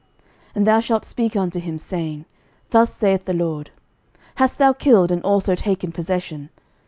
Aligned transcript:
11:021:019 0.21 0.31
And 0.55 0.65
thou 0.65 0.79
shalt 0.79 1.05
speak 1.05 1.35
unto 1.35 1.59
him, 1.59 1.77
saying, 1.77 2.25
Thus 2.71 2.91
saith 2.91 3.25
the 3.25 3.35
LORD, 3.35 3.69
Hast 4.33 4.57
thou 4.57 4.73
killed, 4.73 5.11
and 5.11 5.21
also 5.21 5.53
taken 5.53 5.91
possession? 5.91 6.49